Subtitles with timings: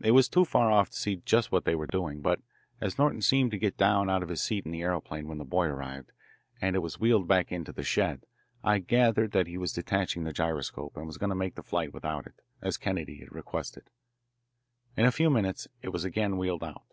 [0.00, 2.40] It was too far off to see just what they were doing, but
[2.80, 5.44] as Norton seemed to get down out of his seat in the aeroplane when the
[5.44, 6.12] boy arrived,
[6.62, 8.24] and it was wheeled back into the shed,
[8.64, 11.92] I gathered that he was detaching the gyroscope and was going to make the flight
[11.92, 13.90] without it, as Kennedy had requested.
[14.96, 16.86] In a few minutes it was again wheeled out.